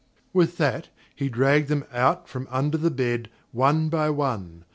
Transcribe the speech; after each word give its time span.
With 0.33 0.57
that 0.57 0.87
he 1.15 1.29
dragged 1.29 1.67
them 1.67 1.85
out 1.93 2.27
from 2.27 2.47
under 2.49 2.75
the 2.75 2.89
bed 2.89 3.29
one 3.51 3.87
by 3.87 4.09
one. 4.09 4.65